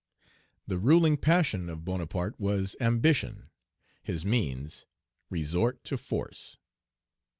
[0.65, 3.51] The ruling passion of Bonaparte was ambition;
[4.01, 4.87] his means,
[5.29, 6.57] resort to force.